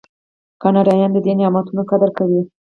کاناډایان 0.61 1.11
د 1.13 1.17
دې 1.25 1.33
نعمتونو 1.39 1.81
قدر 1.91 2.09
کوي. 2.17 2.41